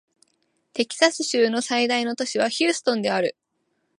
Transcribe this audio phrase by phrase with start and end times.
[0.73, 3.37] テキサス州の最大都市はヒューストンである